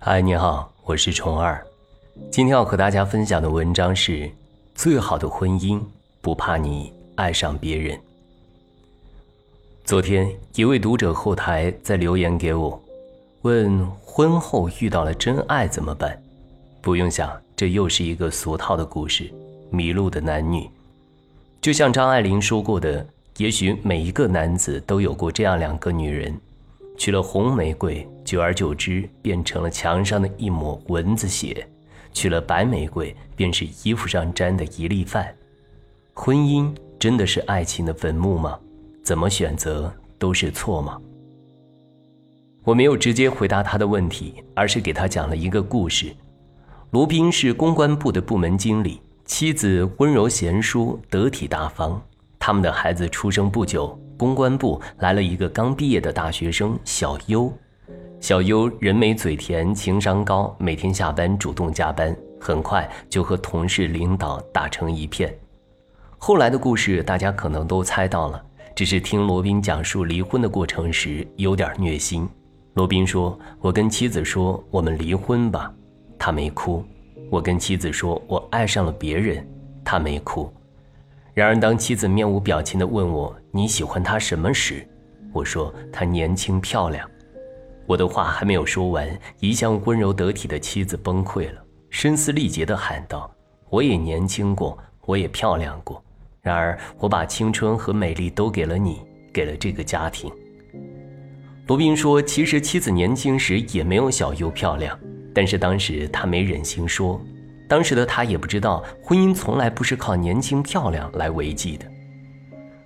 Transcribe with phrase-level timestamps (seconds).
[0.00, 1.66] 嗨，你好，我是虫儿。
[2.30, 4.12] 今天要和大家分享的文章是
[4.72, 5.82] 《最好的婚姻
[6.20, 7.96] 不怕你爱上别人》。
[9.84, 12.80] 昨天一位读者后台在留言给我，
[13.42, 16.16] 问婚后遇到了真爱怎么办？
[16.80, 19.28] 不用想，这又是一个俗套的故事，
[19.68, 20.70] 迷路的男女。
[21.60, 23.04] 就像张爱玲说过的，
[23.38, 26.40] 也许每一个男子都有过这样两个女人。
[26.98, 31.64] 娶了红玫瑰，久而久之变成了墙上的一抹蚊子血；
[32.12, 35.32] 娶了白玫瑰，便是衣服上沾的一粒饭。
[36.12, 38.58] 婚姻真的是爱情的坟墓吗？
[39.04, 41.00] 怎么选择都是错吗？
[42.64, 46.12] 我没有直接回答他的问题，而是给他讲了一个故事。
[46.90, 52.02] 卢斌是公关部的部门经理，妻子温柔贤淑、得体大方，
[52.40, 53.96] 他们的孩子出生不久。
[54.18, 57.50] 公关部来了一个刚毕业的大学生小优，
[58.18, 65.32] 小优人美嘴甜，情商高，每天下班主动加班，很快就和同事领导打成一片。
[66.18, 68.44] 后来的故事大家可能都猜到了，
[68.74, 72.28] 只是听罗宾讲述离婚的过程时有点虐心。
[72.74, 75.72] 罗宾说：“我跟妻子说我们离婚吧，
[76.18, 76.82] 他没哭；
[77.30, 79.46] 我跟妻子说我爱上了别人，
[79.84, 80.52] 他没哭。”
[81.38, 84.84] 然而，当妻子面无表情地问我你喜欢她什么时，
[85.32, 87.08] 我说她年轻漂亮。
[87.86, 89.08] 我的话还没有说完，
[89.38, 93.32] 一向温柔得体的妻子崩溃了，声嘶力竭地喊道
[93.70, 96.02] ：“我也年轻过，我也漂亮过。
[96.42, 99.00] 然而，我把青春和美丽都给了你，
[99.32, 100.28] 给了这个家庭。”
[101.68, 104.98] 罗宾说：“其实妻子年轻时也没有小优漂亮，
[105.32, 107.20] 但是当时他没忍心说。”
[107.68, 111.84] 当时的他也不知道，婚姻从来不是靠年轻漂亮来维系的。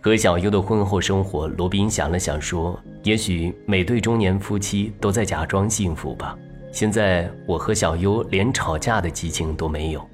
[0.00, 6.34] 和小优的婚后生活，罗宾想了想说：“也许每对中年夫妻都在假装幸福吧。
[6.72, 10.08] 现在我和小优连吵架的激情都没有。”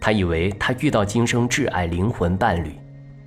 [0.00, 2.72] 他以为他遇到今生挚爱灵魂伴侣，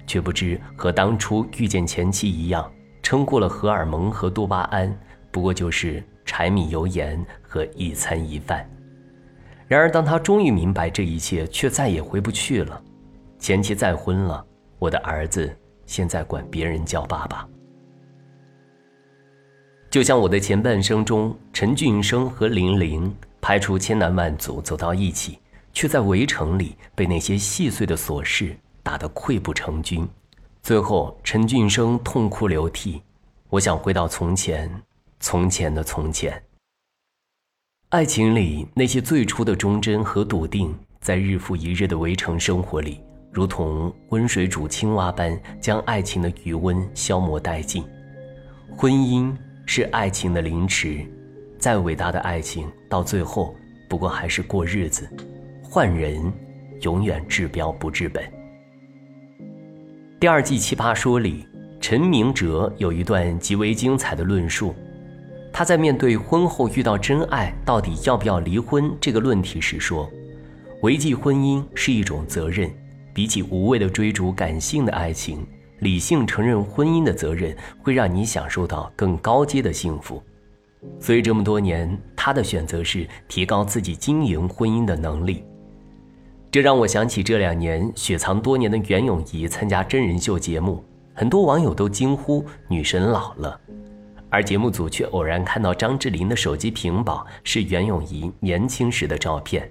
[0.07, 2.67] 却不知和当初遇见前妻一样，
[3.03, 4.91] 撑过了荷尔蒙和多巴胺，
[5.29, 8.67] 不过就是柴米油盐和一餐一饭。
[9.71, 12.83] 然而，当他终于明白这一切，却再也回不去了。
[13.39, 14.45] 前妻再婚了，
[14.77, 15.49] 我的儿子
[15.85, 17.47] 现在管别人叫爸爸。
[19.89, 25.39] 就像我的前半生中，陈俊生和玲玲排除千难万阻走到一起，
[25.71, 30.05] 却在围城里被那些细碎的琐事打得溃不成军。
[30.61, 33.01] 最后，陈俊生痛哭流涕。
[33.47, 34.69] 我想回到从前，
[35.21, 36.43] 从前的从前。
[37.91, 43.01] 爱情里那些最初的忠贞和笃定，在日复一日的围城生活里，
[43.33, 47.83] 如同温水煮青蛙般，将爱情的余温消磨殆尽。
[48.77, 49.35] 婚姻
[49.65, 51.05] 是爱情的凌迟，
[51.59, 53.53] 再伟大的爱情，到最后
[53.89, 55.05] 不过还是过日子，
[55.61, 56.31] 换人，
[56.83, 58.23] 永远治标不治本。
[60.17, 61.45] 第二季《奇葩说》里，
[61.81, 64.73] 陈明哲有一段极为精彩的论述。
[65.53, 70.09] 他在面对婚后遇到真爱到底要不要离婚这个论题时说
[70.81, 72.71] ：“维系婚姻是一种责任，
[73.13, 75.45] 比起无谓的追逐感性的爱情，
[75.79, 80.23] 理性承认婚姻的责任会让你享受到更高阶的幸福。”
[80.99, 85.43] 所以这么多年，他的选择是提高自己经营婚姻的能力。
[86.49, 93.59] 这让我想起这两年雪藏多年的袁咏仪参加真人秀节目，很多网友都惊呼：“女神老了。”
[94.31, 99.69] 而节目组却偶然看到张智霖的手机屏保是袁咏仪年轻时的照片，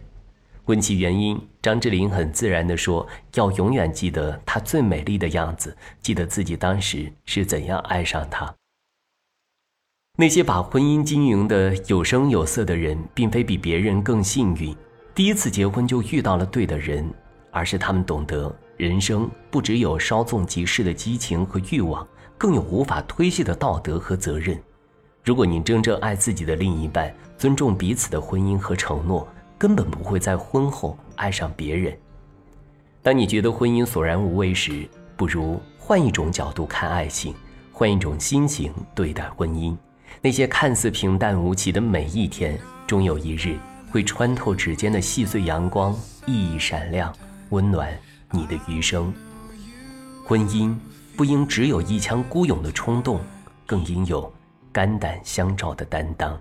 [0.67, 8.55] 问其原因，张智霖很自然地说：“要永远记得她最美丽的样子，记得自己当时是怎样爱上她。”
[10.19, 14.77] 那些把婚姻经营的有声有色的人，并非比别人更幸运，
[15.15, 17.11] 第一次结婚就遇到了对的人，
[17.51, 22.07] 而是他们懂得人生不只有稍纵即逝的激情和欲望。
[22.41, 24.59] 更有无法推卸的道德和责任。
[25.23, 29.29] 如果你真正爱自己的另一半，尊重彼此的婚姻和承诺，
[29.59, 31.95] 根本不会在婚后爱上别人。
[33.03, 34.89] 当你觉得婚姻索然无味时，
[35.19, 37.35] 不如换一种角度看爱情，
[37.75, 39.77] 换一种心情对待婚姻。
[40.23, 43.59] 那些看似平淡无奇的每一天，终有一日
[43.91, 45.95] 会穿透指尖的细碎阳光，
[46.25, 47.15] 熠熠闪亮，
[47.51, 47.95] 温暖
[48.31, 49.13] 你的余生。
[50.25, 50.75] 婚姻。
[51.21, 53.21] 不应只有一腔孤勇的冲动，
[53.67, 54.33] 更应有
[54.73, 56.35] 肝胆相照的担当。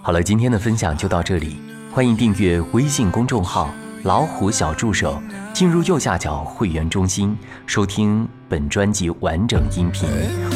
[0.00, 1.60] 好了，今天的分享就到这里，
[1.92, 3.70] 欢迎订阅微信公众号
[4.04, 5.22] “老虎小助手”。
[5.52, 7.36] 进入右下角会员中心，
[7.66, 10.08] 收听本专辑完整音频，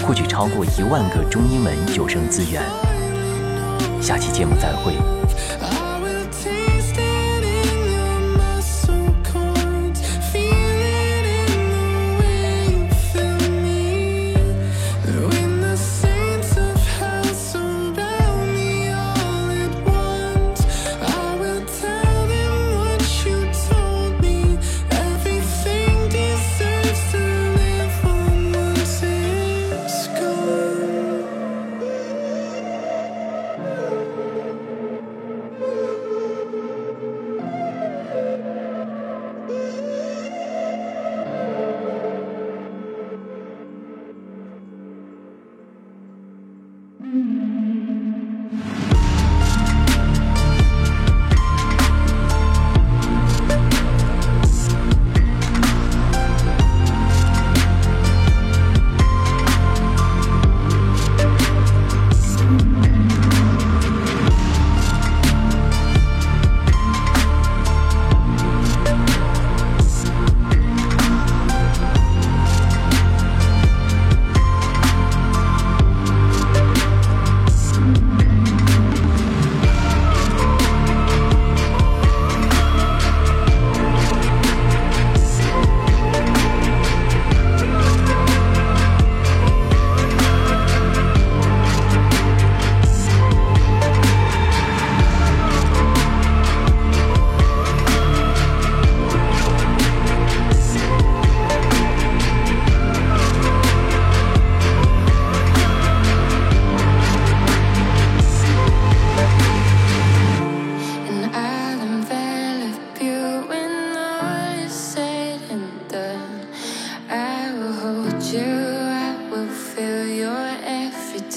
[0.03, 2.63] 获取超过一万个中英文有声资源。
[4.01, 4.95] 下期节目再会。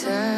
[0.08, 0.37] time.